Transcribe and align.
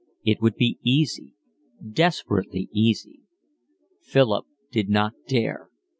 It 0.25 0.41
would 0.41 0.55
be 0.55 0.79
easy, 0.81 1.35
desperately 1.87 2.69
easy. 2.73 3.21
Philip 4.01 4.47
did 4.71 4.89
not 4.89 5.13
dare. 5.27 5.69